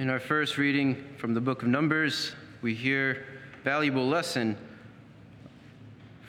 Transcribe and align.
In 0.00 0.08
our 0.08 0.18
first 0.18 0.56
reading 0.56 0.96
from 1.18 1.34
the 1.34 1.42
book 1.42 1.60
of 1.60 1.68
Numbers, 1.68 2.32
we 2.62 2.74
hear 2.74 3.22
valuable 3.64 4.08
lesson 4.08 4.56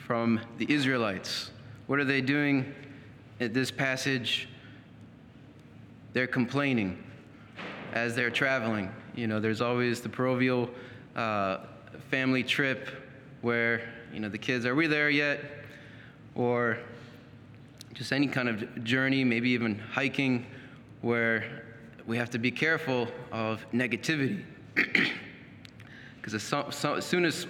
from 0.06 0.40
the 0.58 0.70
Israelites. 0.70 1.50
What 1.86 1.98
are 1.98 2.04
they 2.04 2.20
doing 2.20 2.74
at 3.40 3.54
this 3.54 3.70
passage? 3.70 4.46
They're 6.12 6.26
complaining 6.26 7.02
as 7.94 8.14
they're 8.14 8.30
traveling. 8.30 8.90
You 9.14 9.26
know, 9.26 9.40
there's 9.40 9.62
always 9.62 10.02
the 10.02 10.10
proverbial 10.10 10.68
uh, 11.16 11.60
family 12.10 12.42
trip 12.42 12.90
where, 13.40 13.88
you 14.12 14.20
know, 14.20 14.28
the 14.28 14.36
kids, 14.36 14.66
are 14.66 14.74
we 14.74 14.86
there 14.86 15.08
yet? 15.08 15.40
Or 16.34 16.76
just 17.94 18.12
any 18.12 18.26
kind 18.26 18.50
of 18.50 18.84
journey, 18.84 19.24
maybe 19.24 19.48
even 19.48 19.78
hiking, 19.78 20.44
where 21.00 21.62
we 22.06 22.16
have 22.16 22.30
to 22.30 22.38
be 22.38 22.50
careful 22.50 23.08
of 23.30 23.64
negativity. 23.72 24.44
Because 26.16 26.34
as, 26.34 26.44
so, 26.44 26.68
so, 26.70 26.94
as 26.94 27.04
soon 27.04 27.24
as 27.24 27.48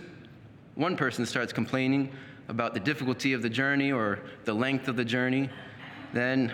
one 0.77 0.97
person 0.97 1.27
starts 1.27 1.53
complaining 1.53 2.11
about 2.49 2.73
the 2.73 2.81
difficulty 2.81 3.35
of 3.35 3.43
the 3.43 3.51
journey 3.51 3.93
or 3.93 4.21
the 4.45 4.55
length 4.55 4.89
of 4.89 4.97
the 4.97 5.05
journey, 5.05 5.51
then 6.15 6.51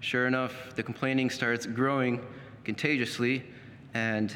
sure 0.00 0.26
enough, 0.26 0.74
the 0.76 0.82
complaining 0.82 1.28
starts 1.28 1.66
growing 1.66 2.24
contagiously, 2.64 3.44
and 3.92 4.34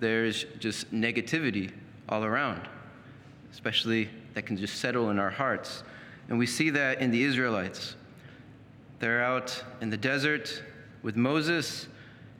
there's 0.00 0.44
just 0.58 0.92
negativity 0.92 1.72
all 2.10 2.24
around, 2.24 2.68
especially 3.52 4.10
that 4.34 4.44
can 4.44 4.58
just 4.58 4.80
settle 4.80 5.08
in 5.08 5.18
our 5.18 5.30
hearts. 5.30 5.82
And 6.28 6.38
we 6.38 6.46
see 6.46 6.68
that 6.68 7.00
in 7.00 7.10
the 7.10 7.22
Israelites. 7.22 7.96
They're 8.98 9.24
out 9.24 9.64
in 9.80 9.88
the 9.88 9.96
desert 9.96 10.62
with 11.02 11.16
Moses, 11.16 11.88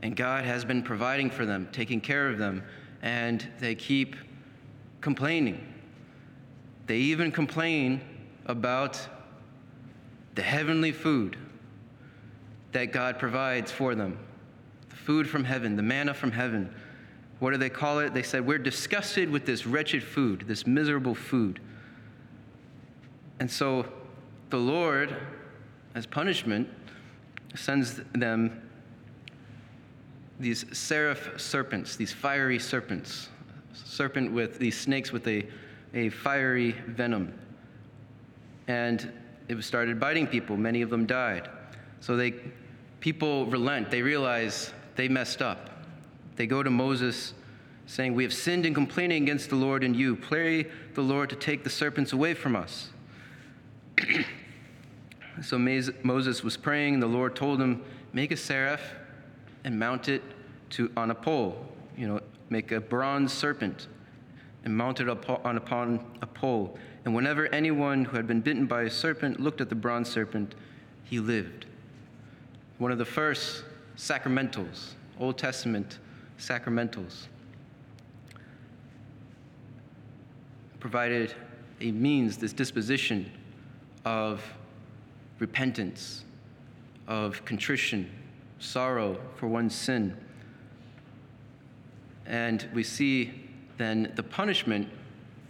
and 0.03 0.17
God 0.17 0.45
has 0.45 0.65
been 0.65 0.83
providing 0.83 1.31
for 1.31 1.45
them, 1.45 1.69
taking 1.73 2.01
care 2.01 2.29
of 2.29 2.39
them, 2.39 2.63
and 3.03 3.47
they 3.59 3.75
keep 3.75 4.17
complaining. 5.01 5.67
They 6.87 6.97
even 6.97 7.31
complain 7.31 8.01
about 8.47 9.01
the 10.35 10.43
heavenly 10.43 10.93
food 10.93 11.37
that 12.73 12.93
God 12.93 13.19
provides 13.19 13.71
for 13.71 13.95
them 13.95 14.19
the 14.89 14.97
food 14.97 15.29
from 15.29 15.45
heaven, 15.45 15.77
the 15.77 15.83
manna 15.83 16.15
from 16.15 16.33
heaven. 16.33 16.73
What 17.39 17.53
do 17.53 17.57
they 17.57 17.71
call 17.71 18.01
it? 18.01 18.13
They 18.13 18.23
said, 18.23 18.47
We're 18.47 18.59
disgusted 18.59 19.31
with 19.31 19.47
this 19.47 19.67
wretched 19.67 20.03
food, 20.03 20.45
this 20.47 20.67
miserable 20.67 21.15
food. 21.15 21.61
And 23.39 23.51
so 23.51 23.87
the 24.51 24.59
Lord, 24.59 25.17
as 25.95 26.07
punishment, 26.07 26.69
sends 27.55 28.01
them 28.13 28.70
these 30.41 30.65
seraph 30.77 31.39
serpents, 31.39 31.97
these 31.97 32.13
fiery 32.13 32.59
serpents, 32.59 33.29
serpent 33.73 34.33
with 34.33 34.59
these 34.59 34.79
snakes 34.79 35.13
with 35.13 35.29
a, 35.29 35.47
a 35.95 36.09
fiery 36.09 36.73
venom. 36.89 37.39
And 38.67 39.13
it 39.49 39.63
started 39.63 40.01
biting 40.01 40.27
people. 40.27 40.57
Many 40.57 40.81
of 40.83 40.91
them 40.91 41.05
died. 41.07 41.49
So 42.01 42.17
they, 42.17 42.35
people 43.01 43.47
relent. 43.47 43.91
They 43.91 44.01
realize 44.01 44.73
they 44.97 45.09
messed 45.09 45.43
up. 45.43 45.71
They 46.37 46.47
go 46.47 46.63
to 46.63 46.71
Moses 46.71 47.35
saying, 47.87 48.15
We 48.15 48.23
have 48.23 48.33
sinned 48.33 48.65
in 48.65 48.73
complaining 48.73 49.25
against 49.25 49.51
the 49.51 49.57
Lord 49.57 49.85
and 49.85 49.95
you. 49.95 50.17
Pray 50.17 50.67
the 50.95 51.03
Lord 51.03 51.29
to 51.31 51.37
take 51.37 51.65
the 51.65 51.71
serpents 51.71 52.13
away 52.13 52.33
from 52.33 52.57
us. 52.57 52.91
so 55.43 55.59
Moses 55.59 56.43
was 56.43 56.57
praying, 56.57 56.95
and 56.95 57.03
the 57.03 57.09
Lord 57.09 57.37
told 57.37 57.61
him, 57.61 57.83
Make 58.13 58.31
a 58.31 58.37
seraph 58.37 58.81
and 59.65 59.79
mount 59.79 60.09
it 60.09 60.23
to, 60.71 60.91
on 60.97 61.11
a 61.11 61.15
pole. 61.15 61.67
You 61.97 62.09
know, 62.09 62.21
make 62.49 62.73
a 62.73 62.81
bronze 62.81 63.33
serpent 63.33 63.89
and 64.65 64.77
mount 64.77 65.01
it 65.01 65.09
upon, 65.09 65.57
upon 65.57 66.05
a 66.23 66.27
pole. 66.27 66.79
And 67.05 67.15
whenever 67.15 67.47
anyone 67.49 68.05
who 68.05 68.17
had 68.17 68.27
been 68.27 68.41
bitten 68.41 68.67
by 68.67 68.83
a 68.83 68.91
serpent 68.91 69.41
looked 69.41 69.61
at 69.61 69.69
the 69.69 69.75
bronze 69.75 70.09
serpent, 70.09 70.55
he 71.05 71.19
lived. 71.19 71.67
One 72.79 72.93
of 72.93 72.99
the 72.99 73.05
first 73.05 73.65
sacramentals, 73.97 74.93
Old 75.19 75.39
Testament 75.39 75.99
sacramentals, 76.39 77.27
provided 80.79 81.35
a 81.81 81.93
means, 81.93 82.37
this 82.37 82.53
disposition 82.53 83.31
of 84.05 84.43
repentance, 85.39 86.25
of 87.07 87.45
contrition, 87.45 88.11
sorrow 88.61 89.19
for 89.37 89.49
one's 89.49 89.75
sin. 89.75 90.17
And 92.27 92.69
we 92.73 92.85
see 92.85 93.49
then 93.79 94.13
the 94.15 94.23
punishment 94.23 94.89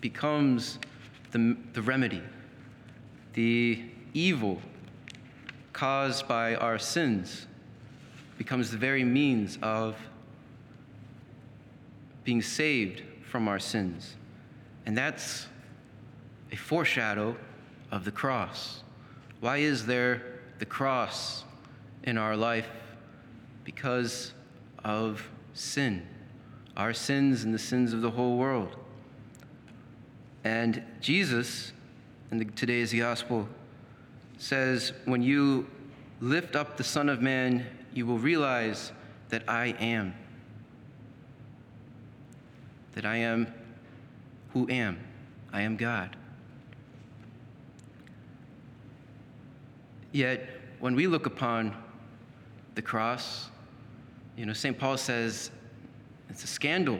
becomes 0.00 0.78
the, 1.32 1.56
the 1.75 1.82
remedy. 1.82 2.22
The 3.34 3.82
evil 4.15 4.62
caused 5.72 6.26
by 6.26 6.54
our 6.54 6.78
sins 6.78 7.47
becomes 8.38 8.70
the 8.70 8.78
very 8.78 9.04
means 9.04 9.59
of 9.60 9.97
being 12.25 12.41
saved 12.41 13.03
from 13.31 13.49
our 13.49 13.59
sins. 13.59 14.16
And 14.87 14.97
that's 14.97 15.47
a 16.53 16.56
foreshadow 16.56 17.37
of 17.91 18.04
the 18.04 18.10
cross. 18.10 18.82
Why 19.41 19.59
is 19.59 19.87
there 19.87 20.22
the 20.59 20.65
cross 20.65 21.44
in 22.04 22.16
our 22.16 22.37
life? 22.37 22.66
Because 23.65 24.32
of 24.84 25.28
sin, 25.54 26.06
our 26.76 26.93
sins 26.93 27.44
and 27.44 27.53
the 27.53 27.59
sins 27.59 27.93
of 27.93 28.03
the 28.03 28.10
whole 28.10 28.37
world. 28.37 28.76
And 30.44 30.82
Jesus, 31.00 31.72
in 32.31 32.38
the, 32.38 32.44
today's 32.44 32.94
gospel, 32.94 33.49
says, 34.38 34.93
When 35.04 35.22
you 35.22 35.66
lift 36.20 36.56
up 36.56 36.76
the 36.76 36.84
Son 36.84 37.09
of 37.09 37.20
Man, 37.20 37.66
you 37.93 38.06
will 38.06 38.19
realize 38.19 38.93
that 39.28 39.43
I 39.49 39.69
am. 39.78 40.15
That 42.94 43.04
I 43.04 43.16
am 43.16 43.53
who 44.53 44.69
am. 44.70 44.99
I 45.53 45.62
am 45.62 45.76
God. 45.76 46.16
Yet, 50.12 50.49
when 50.81 50.94
we 50.94 51.06
look 51.06 51.26
upon 51.26 51.76
the 52.75 52.82
cross, 52.82 53.48
you 54.36 54.47
know, 54.47 54.53
St. 54.53 54.78
Paul 54.78 54.97
says 54.97 55.50
it's 56.28 56.44
a 56.44 56.47
scandal, 56.47 56.98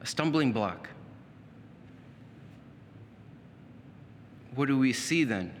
a 0.00 0.06
stumbling 0.06 0.52
block. 0.52 0.88
What 4.54 4.68
do 4.68 4.78
we 4.78 4.92
see 4.92 5.24
then 5.24 5.52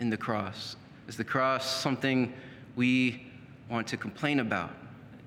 in 0.00 0.10
the 0.10 0.16
cross? 0.16 0.76
Is 1.06 1.16
the 1.16 1.24
cross 1.24 1.80
something 1.80 2.32
we 2.74 3.26
want 3.68 3.86
to 3.88 3.96
complain 3.96 4.40
about? 4.40 4.74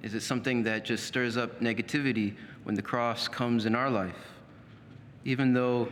Is 0.04 0.14
it 0.14 0.22
something 0.22 0.64
that 0.64 0.86
just 0.86 1.06
stirs 1.06 1.38
up 1.38 1.62
negativity 1.62 2.36
when 2.64 2.76
the 2.76 2.82
cross 2.82 3.28
comes 3.28 3.66
in 3.66 3.74
our 3.74 3.90
life? 3.90 4.34
Even 5.24 5.54
though 5.54 5.88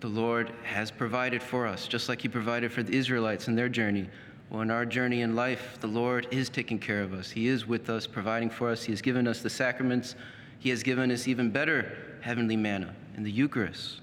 the 0.00 0.08
Lord 0.08 0.52
has 0.64 0.90
provided 0.90 1.42
for 1.42 1.66
us, 1.66 1.86
just 1.86 2.08
like 2.08 2.22
He 2.22 2.28
provided 2.28 2.72
for 2.72 2.82
the 2.82 2.96
Israelites 2.96 3.48
in 3.48 3.54
their 3.54 3.68
journey. 3.68 4.08
In 4.52 4.70
our 4.70 4.86
journey 4.86 5.20
in 5.20 5.36
life, 5.36 5.78
the 5.80 5.86
Lord 5.86 6.26
is 6.30 6.48
taking 6.48 6.78
care 6.78 7.02
of 7.02 7.12
us. 7.12 7.30
He 7.30 7.46
is 7.46 7.66
with 7.66 7.90
us, 7.90 8.06
providing 8.06 8.50
for 8.50 8.70
us. 8.70 8.82
He 8.82 8.90
has 8.90 9.02
given 9.02 9.28
us 9.28 9.40
the 9.40 9.50
sacraments. 9.50 10.14
He 10.58 10.70
has 10.70 10.82
given 10.82 11.10
us 11.10 11.28
even 11.28 11.50
better 11.50 12.18
heavenly 12.20 12.56
manna 12.56 12.94
in 13.16 13.22
the 13.22 13.30
Eucharist. 13.30 14.00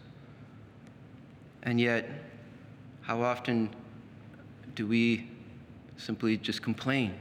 And 1.64 1.82
yet, 1.82 2.08
how 3.02 3.22
often 3.22 3.70
do 4.76 4.88
we 4.88 5.30
simply 5.98 6.38
just 6.38 6.62
complain 6.62 7.14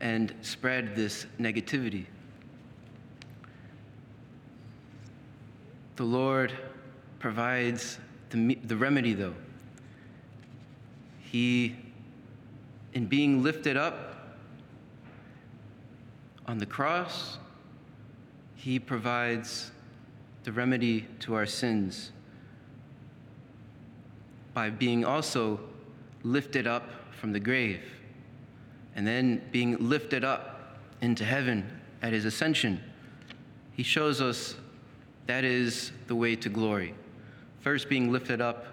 and 0.00 0.34
spread 0.40 0.96
this 0.96 1.26
negativity? 1.38 2.06
The 5.96 6.04
Lord 6.04 6.52
provides 7.18 7.98
the, 8.30 8.54
the 8.64 8.76
remedy, 8.76 9.12
though. 9.12 9.34
He, 11.30 11.76
in 12.92 13.06
being 13.06 13.42
lifted 13.44 13.76
up 13.76 14.16
on 16.46 16.58
the 16.58 16.66
cross, 16.66 17.38
He 18.56 18.80
provides 18.80 19.70
the 20.42 20.50
remedy 20.50 21.06
to 21.20 21.34
our 21.34 21.46
sins 21.46 22.10
by 24.54 24.70
being 24.70 25.04
also 25.04 25.60
lifted 26.24 26.66
up 26.66 26.90
from 27.12 27.32
the 27.32 27.38
grave 27.38 27.82
and 28.96 29.06
then 29.06 29.40
being 29.52 29.76
lifted 29.88 30.24
up 30.24 30.78
into 31.00 31.24
heaven 31.24 31.80
at 32.02 32.12
his 32.12 32.24
ascension. 32.24 32.80
He 33.72 33.84
shows 33.84 34.20
us 34.20 34.56
that 35.26 35.44
is 35.44 35.92
the 36.08 36.16
way 36.16 36.34
to 36.36 36.48
glory. 36.48 36.94
First, 37.60 37.88
being 37.88 38.10
lifted 38.10 38.40
up 38.40 38.66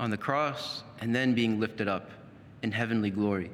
on 0.00 0.10
the 0.10 0.16
cross, 0.16 0.82
and 1.00 1.14
then 1.14 1.34
being 1.34 1.60
lifted 1.60 1.88
up 1.88 2.10
in 2.62 2.72
heavenly 2.72 3.10
glory. 3.10 3.50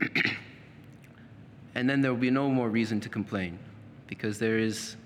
and 1.74 1.88
then 1.88 2.00
there 2.00 2.12
will 2.12 2.20
be 2.20 2.30
no 2.30 2.48
more 2.48 2.68
reason 2.68 3.00
to 3.00 3.08
complain 3.08 3.58
because 4.06 4.38
there 4.38 4.58
is 4.58 4.96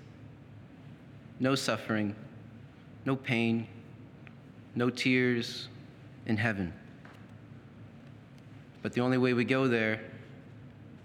no 1.39 1.55
suffering, 1.55 2.15
no 3.05 3.15
pain, 3.15 3.67
no 4.75 4.89
tears 4.89 5.69
in 6.25 6.35
heaven. 6.35 6.73
But 8.81 8.93
the 8.93 9.01
only 9.01 9.17
way 9.17 9.33
we 9.33 9.45
go 9.45 9.67
there 9.67 10.01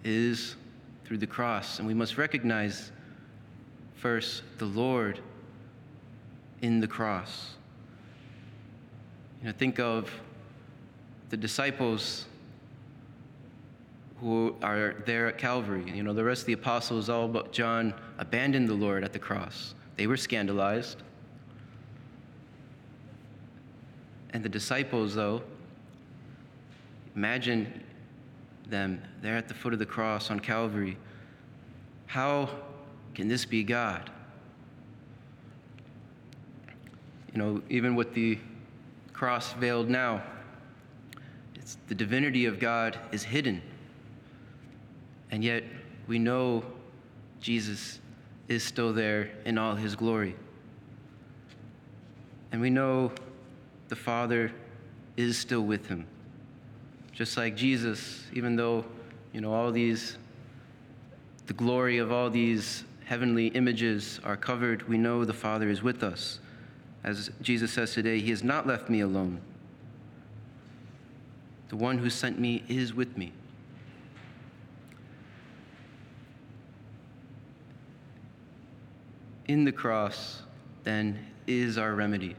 is 0.04 0.56
through 1.04 1.18
the 1.18 1.26
cross, 1.26 1.78
and 1.78 1.86
we 1.86 1.94
must 1.94 2.18
recognize 2.18 2.90
first 3.94 4.42
the 4.58 4.66
Lord 4.66 5.20
in 6.60 6.80
the 6.80 6.88
cross. 6.88 7.54
You 9.42 9.48
know, 9.48 9.54
think 9.58 9.80
of 9.80 10.08
the 11.30 11.36
disciples 11.36 12.26
who 14.20 14.54
are 14.62 14.94
there 15.04 15.26
at 15.26 15.36
Calvary. 15.36 15.90
You 15.92 16.04
know, 16.04 16.12
the 16.12 16.22
rest 16.22 16.42
of 16.42 16.46
the 16.46 16.52
apostles, 16.52 17.08
all 17.10 17.26
but 17.26 17.52
John, 17.52 17.92
abandoned 18.18 18.68
the 18.68 18.74
Lord 18.74 19.02
at 19.02 19.12
the 19.12 19.18
cross. 19.18 19.74
They 19.96 20.06
were 20.06 20.16
scandalized. 20.16 21.02
And 24.30 24.44
the 24.44 24.48
disciples, 24.48 25.16
though, 25.16 25.42
imagine 27.16 27.82
them 28.68 29.02
there 29.22 29.36
at 29.36 29.48
the 29.48 29.54
foot 29.54 29.72
of 29.72 29.80
the 29.80 29.86
cross 29.86 30.30
on 30.30 30.38
Calvary. 30.38 30.96
How 32.06 32.48
can 33.12 33.26
this 33.26 33.44
be 33.44 33.64
God? 33.64 34.08
You 37.32 37.38
know, 37.38 37.62
even 37.68 37.96
with 37.96 38.14
the 38.14 38.38
cross 39.12 39.52
veiled 39.54 39.88
now, 39.88 40.22
it's, 41.54 41.78
the 41.88 41.94
divinity 41.94 42.46
of 42.46 42.58
God 42.58 42.98
is 43.12 43.22
hidden. 43.22 43.62
And 45.30 45.42
yet 45.42 45.64
we 46.06 46.18
know 46.18 46.64
Jesus 47.40 48.00
is 48.48 48.62
still 48.62 48.92
there 48.92 49.30
in 49.44 49.58
all 49.58 49.74
his 49.74 49.94
glory. 49.96 50.36
And 52.52 52.60
we 52.60 52.70
know 52.70 53.12
the 53.88 53.96
Father 53.96 54.52
is 55.16 55.38
still 55.38 55.62
with 55.62 55.86
him. 55.86 56.06
Just 57.12 57.36
like 57.36 57.56
Jesus, 57.56 58.24
even 58.32 58.56
though, 58.56 58.84
you 59.32 59.40
know, 59.40 59.52
all 59.52 59.70
these, 59.70 60.16
the 61.46 61.52
glory 61.52 61.98
of 61.98 62.12
all 62.12 62.30
these 62.30 62.84
heavenly 63.04 63.48
images 63.48 64.20
are 64.24 64.36
covered, 64.36 64.88
we 64.88 64.96
know 64.96 65.24
the 65.24 65.32
Father 65.32 65.68
is 65.68 65.82
with 65.82 66.02
us. 66.02 66.40
As 67.04 67.30
Jesus 67.40 67.72
says 67.72 67.92
today, 67.92 68.20
He 68.20 68.30
has 68.30 68.44
not 68.44 68.66
left 68.66 68.88
me 68.88 69.00
alone. 69.00 69.40
The 71.68 71.76
one 71.76 71.98
who 71.98 72.10
sent 72.10 72.38
me 72.38 72.62
is 72.68 72.94
with 72.94 73.16
me. 73.16 73.32
In 79.46 79.64
the 79.64 79.72
cross, 79.72 80.42
then, 80.84 81.18
is 81.46 81.76
our 81.78 81.94
remedy. 81.94 82.36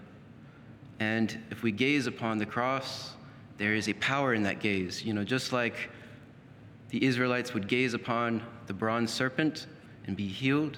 And 1.00 1.38
if 1.50 1.62
we 1.64 1.72
gaze 1.72 2.08
upon 2.08 2.38
the 2.38 2.46
cross, 2.46 3.14
there 3.58 3.76
is 3.76 3.90
a 3.90 3.94
power 3.94 4.34
in 4.34 4.44
that 4.44 4.60
gaze. 4.60 5.04
You 5.04 5.14
know, 5.14 5.24
just 5.24 5.52
like 5.52 5.90
the 6.90 7.04
Israelites 7.04 7.54
would 7.54 7.68
gaze 7.68 7.94
upon 7.94 8.42
the 8.68 8.74
bronze 8.74 9.12
serpent 9.12 9.68
and 10.08 10.16
be 10.16 10.28
healed, 10.28 10.78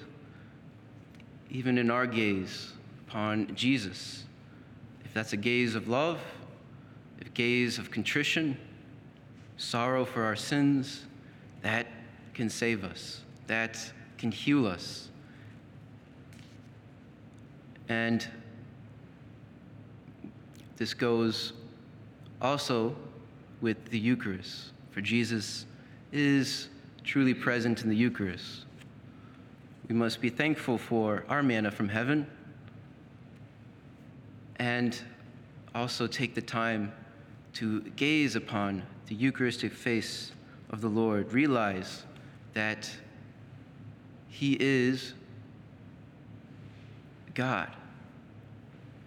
even 1.50 1.78
in 1.78 1.90
our 1.90 2.06
gaze 2.06 2.72
upon 3.08 3.54
Jesus, 3.54 4.24
if 5.04 5.14
that's 5.14 5.32
a 5.32 5.36
gaze 5.36 5.74
of 5.74 5.88
love, 5.88 6.20
a 7.20 7.28
gaze 7.30 7.78
of 7.78 7.90
contrition, 7.90 8.56
sorrow 9.56 10.04
for 10.04 10.24
our 10.24 10.36
sins, 10.36 11.04
that 11.62 11.86
can 12.34 12.50
save 12.50 12.84
us, 12.84 13.20
that 13.46 13.78
can 14.18 14.30
heal 14.30 14.66
us. 14.66 15.08
And 17.88 18.26
this 20.76 20.92
goes 20.92 21.52
also 22.42 22.94
with 23.60 23.86
the 23.86 23.98
Eucharist, 23.98 24.72
for 24.90 25.00
Jesus 25.00 25.64
is 26.12 26.68
truly 27.04 27.34
present 27.34 27.82
in 27.82 27.88
the 27.88 27.96
Eucharist. 27.96 28.64
We 29.88 29.94
must 29.94 30.20
be 30.20 30.28
thankful 30.28 30.76
for 30.76 31.24
our 31.28 31.42
manna 31.42 31.70
from 31.70 31.88
heaven 31.88 32.26
and 34.58 35.00
also 35.74 36.06
take 36.06 36.34
the 36.34 36.42
time 36.42 36.92
to 37.54 37.80
gaze 37.96 38.36
upon 38.36 38.82
the 39.06 39.14
Eucharistic 39.14 39.72
face 39.72 40.32
of 40.70 40.80
the 40.80 40.88
Lord, 40.88 41.32
realize 41.32 42.04
that 42.54 42.90
He 44.28 44.56
is 44.58 45.14
God 47.34 47.70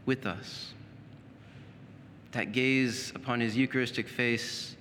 with 0.05 0.25
us. 0.25 0.73
That 2.31 2.51
gaze 2.51 3.11
upon 3.15 3.39
His 3.39 3.57
Eucharistic 3.57 4.07
face 4.07 4.75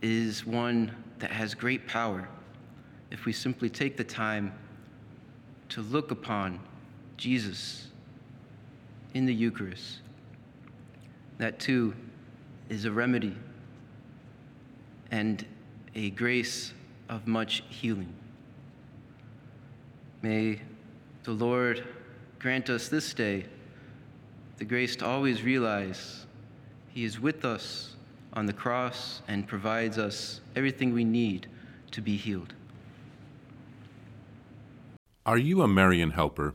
is 0.00 0.46
one 0.46 0.92
that 1.18 1.30
has 1.30 1.54
great 1.54 1.86
power 1.86 2.28
if 3.10 3.24
we 3.24 3.32
simply 3.32 3.68
take 3.68 3.96
the 3.96 4.04
time 4.04 4.52
to 5.68 5.82
look 5.82 6.10
upon 6.10 6.58
Jesus 7.16 7.88
in 9.14 9.26
the 9.26 9.34
Eucharist. 9.34 9.98
That 11.38 11.58
too 11.58 11.94
is 12.68 12.84
a 12.84 12.92
remedy 12.92 13.36
and 15.10 15.44
a 15.94 16.10
grace 16.10 16.72
of 17.08 17.26
much 17.26 17.62
healing. 17.68 18.14
May 20.22 20.60
the 21.24 21.32
Lord 21.32 21.84
grant 22.38 22.70
us 22.70 22.88
this 22.88 23.12
day 23.12 23.46
the 24.58 24.64
grace 24.64 24.96
to 24.96 25.06
always 25.06 25.42
realize 25.42 26.26
He 26.88 27.04
is 27.04 27.18
with 27.18 27.44
us 27.44 27.96
on 28.32 28.46
the 28.46 28.52
cross 28.52 29.20
and 29.28 29.46
provides 29.46 29.98
us 29.98 30.40
everything 30.56 30.92
we 30.92 31.04
need 31.04 31.48
to 31.90 32.00
be 32.00 32.16
healed. 32.16 32.54
Are 35.26 35.38
you 35.38 35.62
a 35.62 35.68
Marian 35.68 36.10
helper? 36.10 36.54